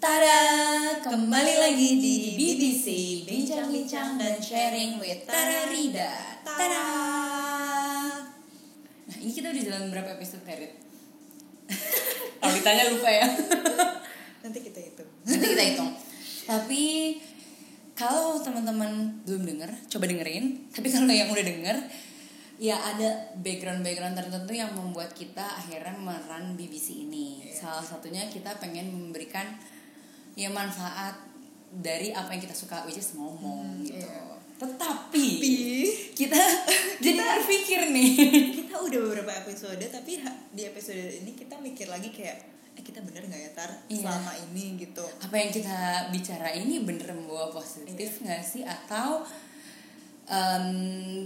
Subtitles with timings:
[0.00, 0.40] Tada,
[1.04, 2.86] kembali lagi di BBC
[3.28, 6.40] Bincang-bincang dan sharing with Tara Rida.
[6.40, 6.88] Tada!
[9.04, 10.72] Nah ini kita udah jalan berapa episode Terit?
[12.40, 13.28] Kalau ditanya lupa ya.
[14.48, 15.10] Nanti kita hitung.
[15.28, 15.92] Nanti kita hitung.
[16.48, 16.84] Tapi
[17.92, 20.72] kalau teman-teman belum denger, coba dengerin.
[20.72, 21.76] Tapi kalau yang udah denger
[22.60, 27.40] Ya ada background-background tertentu yang membuat kita akhirnya meran BBC ini.
[27.48, 27.56] Iya.
[27.56, 29.48] Salah satunya kita pengen memberikan
[30.40, 31.12] ya manfaat
[31.70, 34.00] dari apa yang kita suka which is ngomong gitu.
[34.00, 34.40] iya.
[34.56, 35.56] Tetapi Tapi
[36.14, 36.36] kita
[37.04, 38.12] jadi berpikir nih.
[38.56, 42.36] kita udah beberapa episode tapi di episode ini kita mikir lagi kayak
[42.70, 44.04] eh kita bener nggak ya tar Iya.
[44.04, 45.04] selama ini gitu.
[45.18, 47.54] Apa yang kita bicara ini bener membawa Iya.
[47.54, 49.24] positif nggak sih atau
[50.26, 50.68] em,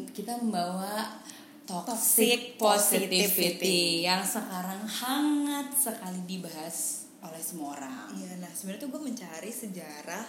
[0.09, 1.19] kita membawa
[1.65, 3.79] toxic Toxic positivity positivity.
[4.03, 8.13] yang sekarang hangat sekali dibahas oleh semua orang.
[8.13, 10.27] Iya, nah sebenarnya tuh gue mencari sejarah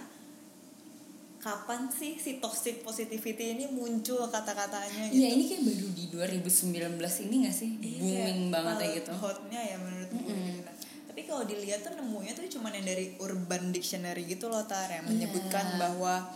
[1.37, 6.97] kapan sih si toxic positivity ini muncul kata-katanya Iya ini kayak baru di 2019
[7.29, 9.11] ini gak sih Iya, booming kayak banget ya gitu.
[9.13, 10.25] Hotnya ya menurut gue.
[10.25, 10.57] Mm-mm.
[10.65, 10.73] Nah,
[11.05, 15.05] tapi kalau dilihat tuh nemunya tuh cuman yang dari Urban Dictionary gitu loh tar yang
[15.05, 15.11] Iya.
[15.11, 16.33] menyebutkan bahwa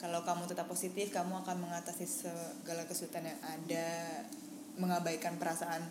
[0.00, 3.88] kalau kamu tetap positif kamu akan mengatasi segala kesulitan yang ada,
[4.76, 5.84] mengabaikan perasaan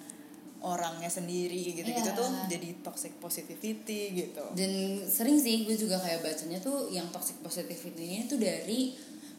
[0.63, 2.17] orangnya sendiri gitu-gitu Iya.
[2.17, 4.43] tuh jadi toxic positivity gitu.
[4.55, 8.95] Dan sering sih gue juga kayak bacanya tuh yang toxic positivity ini tuh dari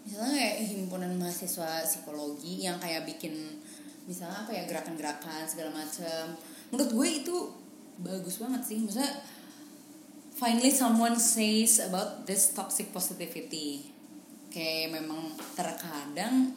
[0.07, 3.59] misalnya kayak himpunan mahasiswa psikologi yang kayak bikin
[4.07, 6.39] misalnya apa ya gerakan-gerakan segala macam.
[6.71, 7.37] Menurut gue itu
[7.99, 8.79] bagus banget sih.
[8.79, 9.11] Maksudnya
[10.31, 13.91] finally someone says about this toxic positivity.
[14.53, 16.55] Kayak memang terkadang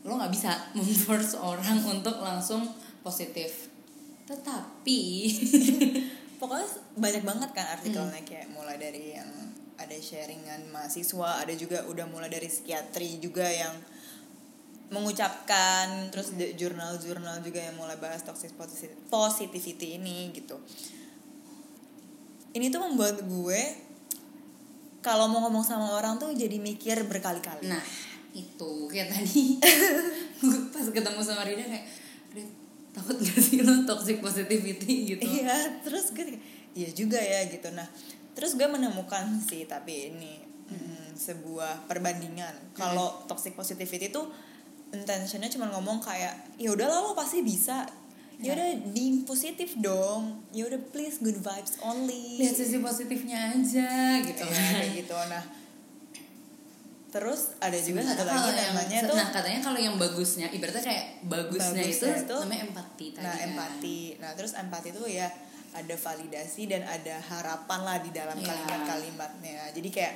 [0.00, 2.66] lo nggak bisa memforce orang untuk langsung
[3.00, 3.68] positif.
[4.26, 5.00] Tetapi
[6.40, 9.28] pokoknya banyak banget kan artikelnya kayak mulai dari yang
[9.80, 13.72] ada sharingan mahasiswa ada juga udah mulai dari psikiatri juga yang
[14.90, 20.58] mengucapkan terus de- jurnal-jurnal juga yang mulai bahas toxic posi- positivity ini gitu.
[22.50, 23.60] Ini tuh membuat gue
[25.00, 27.70] kalau mau ngomong sama orang tuh jadi mikir berkali-kali.
[27.70, 27.80] Nah,
[28.34, 29.62] itu kayak tadi.
[30.42, 31.86] Gue pas ketemu sama Rida kayak
[32.90, 35.22] takut gak sih lo toxic positivity gitu?
[35.22, 36.38] Iya, terus gue
[36.74, 37.70] iya juga ya gitu.
[37.70, 37.86] Nah,
[38.34, 42.74] terus gue menemukan sih tapi ini mm, sebuah perbandingan.
[42.74, 44.22] Kalau toxic positivity itu
[44.90, 47.86] intentionnya cuma ngomong kayak, ya udahlah lo pasti bisa.
[48.40, 50.48] Ya udah di positif dong.
[50.56, 52.40] Ya udah please good vibes only.
[52.40, 55.12] Lihat sisi positifnya aja gitu Iya, kayak gitu.
[55.12, 55.44] Nah,
[57.10, 61.04] terus ada juga satu lagi yang- namanya tuh Nah, katanya kalau yang bagusnya, ibaratnya kayak
[61.26, 63.24] bagusnya, Bagusnya itu, itu- namanya empati tadi.
[63.26, 63.46] Nah kan.
[63.50, 64.00] empati.
[64.22, 65.26] Nah terus empati itu ya
[65.70, 68.46] ada validasi dan ada harapan lah di dalam Iya.
[68.46, 69.70] kalimat-kalimatnya.
[69.70, 70.14] Jadi kayak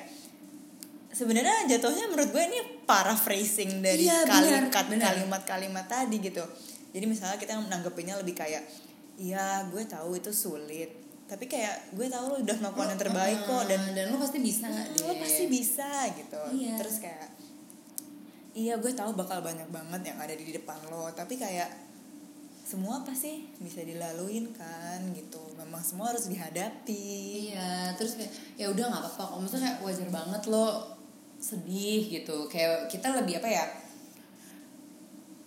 [1.11, 6.43] sebenarnya jatuhnya menurut gue ini paraphrasing dari Iya, kalimat kalimat-kalimat tadi gitu.
[6.91, 8.63] Jadi misalnya kita nanggepinnya lebih kayak,
[9.17, 10.91] iya gue tahu itu sulit,
[11.35, 14.71] tapi kayak gue tahu lo udah melakukan yang terbaik kok dan dan lo pasti bisa
[14.71, 16.41] "Hmm, lo pasti bisa gitu.
[16.55, 16.79] Iya.
[16.79, 17.27] Terus kayak,
[18.55, 21.67] iya gue tahu bakal banyak banget yang ada di depan lo, tapi kayak
[22.63, 28.95] semua pasti bisa dilaluin kan gitu memang semua harus dihadapi Iya, terus kayak ya udah
[28.95, 29.39] nggak apa-apa kok.
[29.43, 30.67] Maksudnya kayak wajar banget lo
[31.43, 32.47] sedih gitu.
[32.47, 33.67] Kayak kita lebih apa ya?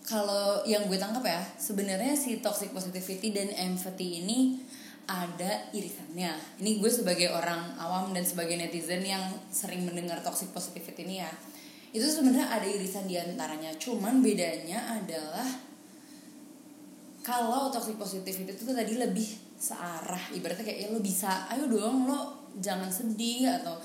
[0.04, 4.60] Kalau yang gue tangkap ya, sebenarnya si toxic positivity dan empathy ini
[5.08, 6.36] ada irisannya.
[6.60, 11.32] Ini gue sebagai orang awam dan sebagai netizen yang sering mendengar toxic positivity ini ya.
[11.96, 13.72] Itu sebenarnya ada irisan di antaranya.
[13.80, 15.48] Cuman bedanya adalah
[17.24, 22.46] kalau toxic positivity itu tadi lebih searah ibaratnya kayak ya lo bisa ayo dong lo
[22.62, 23.76] jangan sedih atau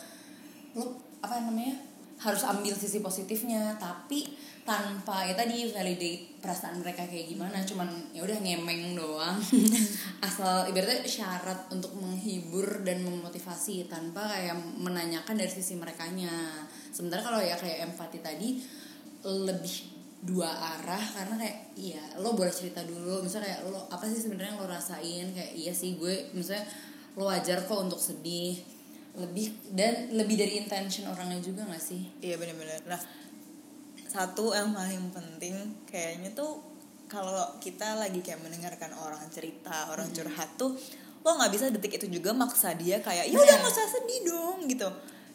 [0.77, 1.75] lo apa namanya
[2.23, 4.31] harus ambil sisi positifnya tapi
[4.63, 9.35] tanpa ya tadi validate perasaan mereka kayak gimana cuman ya udah ngemeng doang.
[10.27, 16.63] Asal ibaratnya syarat untuk menghibur dan memotivasi tanpa kayak menanyakan dari sisi merekanya.
[16.95, 18.63] Sementara kalau ya kayak empati tadi
[19.27, 19.91] lebih
[20.23, 24.55] dua arah karena kayak iya lo boleh cerita dulu misalnya kayak lo apa sih sebenarnya
[24.55, 25.27] yang lo rasain?
[25.35, 26.71] Kayak iya sih gue misalnya
[27.19, 28.55] lo wajar kok untuk sedih
[29.13, 32.01] lebih dan lebih dari intention orangnya juga gak sih?
[32.25, 33.01] Iya benar-benar nah
[34.13, 35.57] satu yang paling penting
[35.89, 36.61] kayaknya tuh
[37.09, 40.77] kalau kita lagi kayak mendengarkan orang cerita orang curhat tuh
[41.23, 44.59] lo nggak bisa detik itu juga maksa dia kayak ya udah nggak usah sedih dong
[44.69, 44.89] gitu.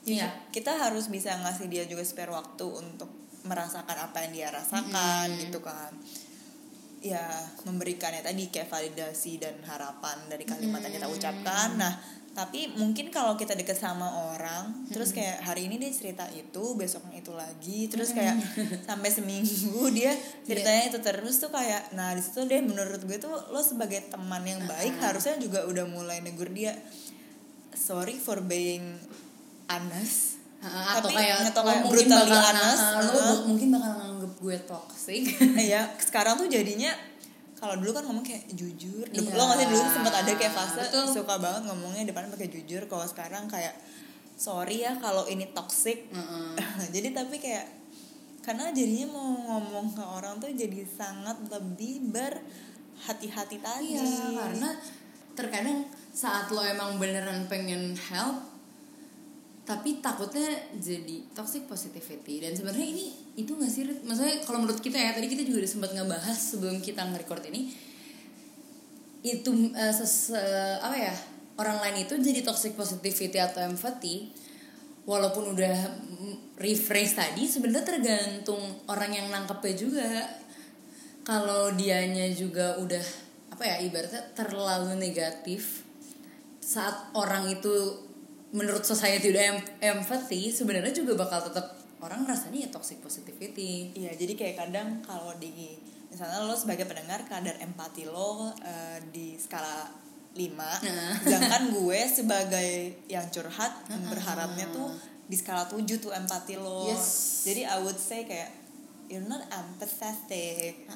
[0.08, 0.32] Iya.
[0.56, 3.12] kita harus bisa ngasih dia juga spare waktu untuk
[3.44, 5.92] merasakan apa yang dia rasakan gitu kan.
[7.04, 7.24] Ya
[7.68, 11.76] memberikannya tadi kayak validasi dan harapan dari kalimat yang kita ucapkan.
[11.76, 11.94] Nah
[12.38, 14.06] tapi mungkin kalau kita deket sama
[14.38, 18.38] orang terus kayak hari ini dia cerita itu besoknya itu lagi terus kayak
[18.86, 20.14] sampai seminggu dia
[20.46, 24.46] ceritanya itu terus tuh kayak nah di situ deh menurut gue tuh lo sebagai teman
[24.46, 26.78] yang baik harusnya juga udah mulai negur dia
[27.78, 28.98] sorry for being
[29.70, 30.42] honest.
[30.58, 33.36] Ah, atau Tapi kayak atau lo kayak mungkin bakal honest, ah, lo ah.
[33.46, 35.24] mungkin bakal nganggep gue toxic.
[35.72, 36.92] Ya sekarang tuh jadinya
[37.58, 39.34] kalau dulu kan ngomong kayak jujur Iya.
[39.34, 41.06] lo nggak sih dulu sempat ada kayak fase Betul.
[41.12, 43.74] suka banget ngomongnya depan pakai jujur kalau sekarang kayak
[44.34, 46.54] sorry ya kalau ini toxic Mm-mm.
[46.94, 47.66] jadi tapi kayak
[48.40, 54.70] karena jadinya mau ngomong ke orang tuh jadi sangat lebih berhati-hati tadi Iya, karena
[55.34, 58.42] terkadang saat lo emang beneran pengen help
[59.68, 60.48] tapi takutnya
[60.80, 62.40] jadi toxic positivity.
[62.40, 65.72] Dan sebenarnya ini itu nggak sih maksudnya kalau menurut kita ya tadi kita juga udah
[65.76, 67.76] sempat ngebahas sebelum kita nge-record ini.
[69.28, 71.12] Itu eh, ses, eh, apa ya
[71.60, 74.32] orang lain itu jadi toxic positivity atau empathy
[75.04, 75.76] walaupun udah
[76.56, 80.08] rephrase tadi sebenarnya tergantung orang yang nangkepnya juga.
[81.28, 83.04] Kalau dianya juga udah
[83.52, 85.84] apa ya ibaratnya terlalu negatif
[86.64, 88.08] saat orang itu
[88.50, 94.14] menurut society udah em- empathy sebenarnya juga bakal tetap orang rasanya ya toxic positivity Iya,
[94.14, 95.76] jadi kayak kadang kalau di
[96.08, 99.92] misalnya lo sebagai pendengar kadar empati lo eh, di skala
[100.32, 101.18] 5 Nah.
[101.18, 102.70] sedangkan gue sebagai
[103.08, 103.74] yang curhat
[104.12, 104.94] berharapnya tuh
[105.28, 106.88] di skala 7 tuh empati lo.
[106.88, 107.44] Yes.
[107.44, 108.48] Jadi I would say kayak
[109.12, 110.88] you're not empathetic.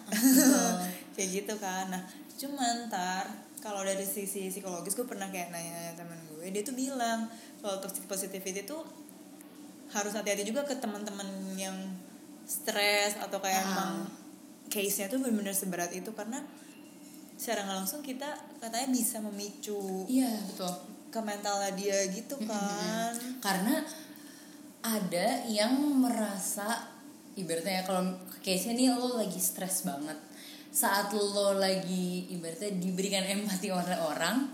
[1.15, 1.92] kayak gitu kan.
[1.92, 2.00] Nah,
[2.38, 3.27] cuman ntar
[3.61, 7.29] kalau dari sisi psikologis gue pernah kayak nanya temen gue, dia tuh bilang
[7.61, 8.81] kalau toxic positivity tuh
[9.93, 11.77] harus hati-hati juga ke teman-teman yang
[12.43, 14.09] stres atau kayak emang
[14.71, 16.41] case-nya tuh benar-benar seberat itu karena
[17.35, 18.27] secara nggak langsung kita
[18.59, 20.31] katanya bisa memicu iya.
[20.47, 23.11] betul ke mentalnya dia gitu kan.
[23.43, 23.83] Karena
[24.81, 26.87] ada yang merasa
[27.35, 30.17] ibaratnya ya kalau case-nya nih lo lagi stres banget
[30.71, 34.47] saat lo lagi ibaratnya diberikan empati oleh orang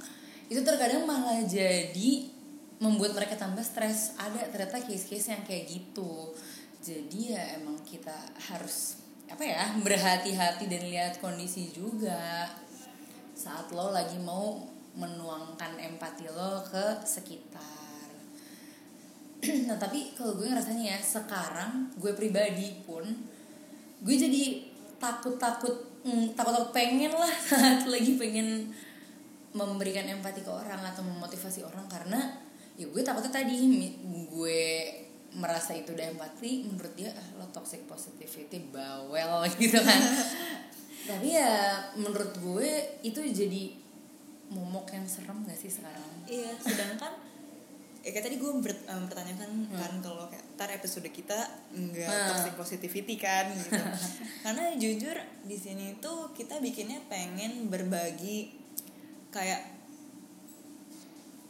[0.50, 2.34] itu terkadang malah jadi
[2.82, 4.18] membuat mereka tambah stres.
[4.18, 6.34] Ada ternyata case-case yang kayak gitu.
[6.82, 8.16] Jadi ya emang kita
[8.50, 8.98] harus
[9.28, 12.50] apa ya berhati-hati dan lihat kondisi juga.
[13.38, 14.66] Saat lo lagi mau
[14.98, 18.10] menuangkan empati lo ke sekitar.
[19.70, 23.06] Nah tapi kalau gue ngerasanya ya sekarang gue pribadi pun
[24.02, 24.66] gue jadi
[24.98, 27.36] takut takut takut takut pengen lah.
[27.52, 28.72] Saat lagi pengen
[29.52, 32.20] memberikan empati ke orang atau memotivasi orang karena
[32.78, 33.58] ya gue takutnya tadi
[34.30, 34.62] gue
[35.34, 40.02] merasa itu udah empati menurut dia ah, lo toxic positivity bawel gitu kan.
[41.10, 43.76] Tapi ya menurut gue itu jadi
[44.48, 46.24] momok yang serem gak sih sekarang?
[46.28, 47.27] Iya sedangkan
[48.08, 51.36] ya kayak tadi gue ber- em, mempertanyakan kan kalau kayak ntar episode kita
[51.70, 52.28] nggak Hmm.
[52.32, 53.76] toxic positivity kan gitu
[54.48, 55.12] karena jujur
[55.44, 58.56] di sini tuh kita bikinnya pengen berbagi
[59.28, 59.76] kayak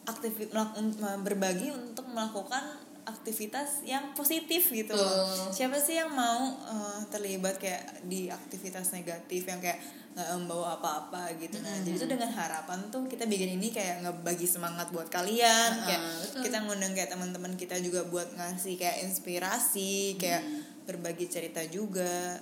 [0.07, 2.63] um, berbagi untuk melakukan
[3.05, 5.07] aktivitas yang positif gitu loh.
[5.23, 5.55] Betul.
[5.55, 9.79] Siapa sih yang mau uh, terlibat kayak di aktivitas negatif yang kayak
[10.17, 11.61] nggak membawa apa-apa gitu.
[11.61, 15.85] Nah, jadi itu dengan harapan tuh kita bikin ini kayak ngebagi semangat buat kalian, Ah,
[15.85, 16.41] kayak betul.
[16.41, 20.41] kita ngundang kayak teman-teman kita juga buat ngasih kayak inspirasi, kayak
[20.83, 22.41] berbagi cerita juga.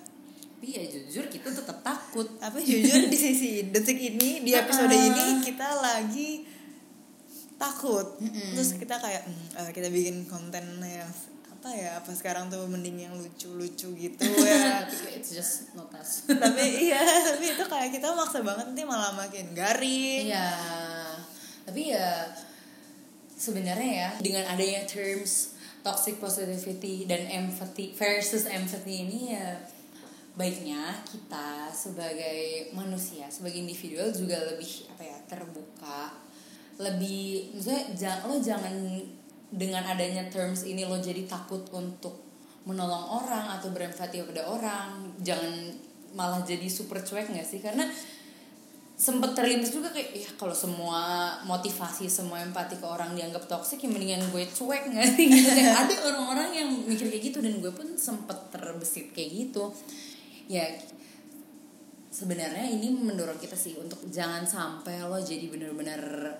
[0.55, 4.97] tapi ya jujur kita tetap takut Tapi jujur di sisi detik ini di episode Ah.
[4.97, 6.47] ini kita lagi
[7.55, 8.15] takut.
[8.23, 11.11] Terus kita kayak "Hmm, eh, kita bikin konten yang
[11.65, 11.97] apa ya?
[11.97, 14.85] Apa sekarang tuh mending yang lucu-lucu gitu ya.
[14.85, 16.61] Tapi it's just not us tapi
[16.93, 20.29] iya, tapi itu kayak kita maksa banget nanti malah makin garing.
[20.29, 20.53] Iya,
[21.65, 22.29] tapi ya
[23.33, 29.57] sebenarnya ya dengan adanya terms toxic positivity dan empathy versus empathy ini ya
[30.37, 36.13] baiknya kita sebagai manusia sebagai individual juga lebih apa ya terbuka
[36.77, 38.75] lebih maksudnya jangan lo jangan
[39.55, 42.19] dengan adanya terms ini lo jadi takut untuk
[42.67, 45.71] menolong orang atau berempati kepada orang jangan
[46.11, 47.63] malah jadi super cuek nggak sih?
[47.63, 47.87] Karena
[48.95, 53.91] sempet terlintas juga kayak ya kalau semua motivasi semua empati ke orang dianggap toksik ya
[53.91, 55.25] mendingan gue cuek nggak sih?
[55.35, 55.51] Gitu.
[55.71, 59.71] Ada orang-orang yang mikir kayak gitu dan gue pun sempet terbesit kayak gitu.
[60.51, 60.67] Ya
[62.11, 66.31] sebenarnya ini mendorong kita sih untuk jangan sampai lo jadi bener-bener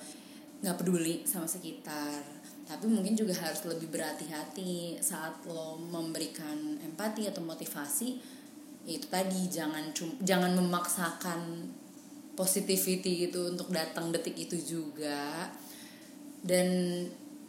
[0.63, 2.23] nggak peduli sama sekitar
[2.65, 8.17] tapi mungkin juga harus lebih berhati-hati saat lo memberikan empati atau motivasi
[8.85, 11.69] itu tadi jangan jangan memaksakan
[12.37, 15.49] positivity itu untuk datang detik itu juga.
[16.45, 16.67] Dan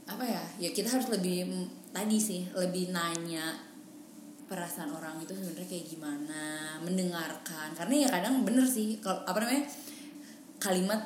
[0.08, 1.48] apa ya ya kita harus lebih
[1.96, 3.56] tadi sih lebih nanya
[4.46, 6.42] perasaan orang itu sebenarnya kayak gimana
[6.84, 7.72] mendengarkan.
[7.72, 9.64] Karena ya kadang bener sih kalau apa namanya
[10.60, 11.00] kalimat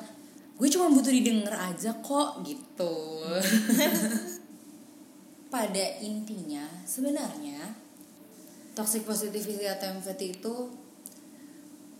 [0.61, 3.25] gue cuma butuh didengar aja kok gitu.
[5.53, 7.65] Pada intinya sebenarnya
[8.77, 10.69] toxic positivity atau empathy itu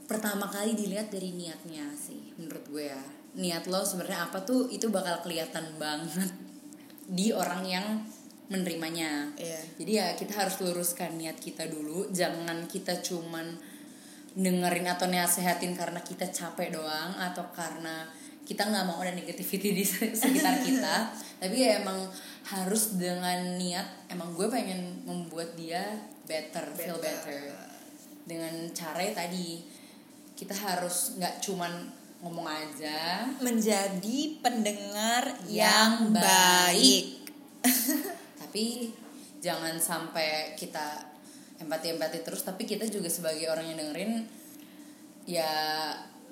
[0.05, 3.01] pertama kali dilihat dari niatnya sih menurut gue ya.
[3.33, 6.29] Niat lo sebenarnya apa tuh itu bakal kelihatan banget
[7.17, 7.85] di orang yang
[8.53, 9.33] menerimanya.
[9.41, 9.61] Iya.
[9.81, 12.13] jadi ya kita harus luruskan niat kita dulu.
[12.13, 13.57] Jangan kita cuman
[14.37, 19.83] dengerin atau nasehatin karena kita capek doang atau karena kita nggak mau ada negativity di
[19.85, 21.09] se- sekitar kita
[21.41, 22.09] tapi ya emang
[22.47, 25.81] harus dengan niat emang gue pengen membuat dia
[26.25, 27.21] better, feel Better.
[27.27, 27.41] better
[28.25, 29.61] dengan cara tadi
[30.37, 31.71] kita harus nggak cuman
[32.21, 37.05] ngomong aja menjadi pendengar Yang yang baik.
[38.41, 38.93] tapi
[39.41, 41.01] jangan sampai kita
[41.57, 44.13] empati-empati terus tapi kita juga sebagai orang yang dengerin
[45.25, 45.53] ya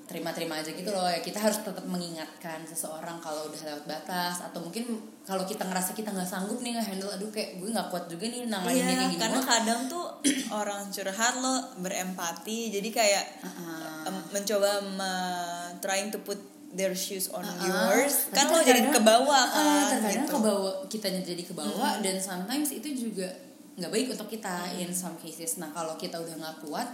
[0.10, 4.58] terima-terima aja gitu loh ya kita harus tetap mengingatkan seseorang kalau udah lewat batas atau
[4.58, 8.25] mungkin kalau kita ngerasa kita nggak sanggup nih handle aduh kayak gue nggak kuat juga
[8.25, 10.06] nih nanganin Iya, ini gini karena kadang tuh
[10.60, 14.34] orang curhat lo berempati, jadi kayak Uh-uh.
[14.34, 16.42] mencoba me- trying to put
[16.74, 17.70] their shoes on Uh-uh.
[17.70, 20.34] yours, kan lo jadi ke bawah kan, terkadang gitu.
[20.34, 23.30] ke bawah kitanya jadi ke bawah dan sometimes itu juga
[23.78, 26.89] nggak baik untuk kita in some cases nah kalau kita udah nggak kuat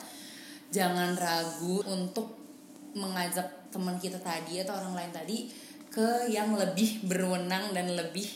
[0.70, 2.45] jangan ragu untuk
[2.96, 5.38] mengajak teman kita tadi atau orang lain tadi
[5.92, 8.28] ke yang lebih berwenang dan lebih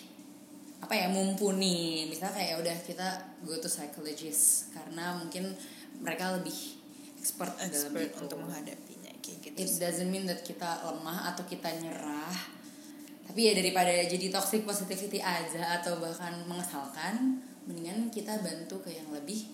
[0.79, 2.07] apa ya mumpuni.
[2.07, 3.07] Misalnya kayak udah kita
[3.43, 5.51] go to psychologist karena mungkin
[5.99, 6.79] mereka lebih
[7.19, 8.19] expert, dalam expert itu.
[8.23, 9.55] untuk menghadapinya kayak gitu.
[9.59, 12.35] it doesn't mean that kita lemah atau kita nyerah.
[13.27, 19.05] Tapi ya daripada jadi toxic positivity aja atau bahkan mengesalkan mendingan kita bantu ke yang
[19.13, 19.45] lebih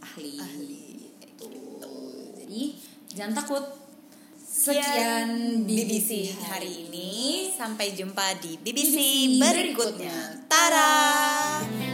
[0.00, 1.50] ahli, Ahli, gitu.
[2.40, 2.62] jadi
[3.12, 3.64] jangan takut
[4.66, 7.06] sekian BBC hari ini
[7.54, 8.96] Sampai jumpa di BBC, BBC
[9.38, 10.42] berikutnya.
[10.50, 11.85] Tada!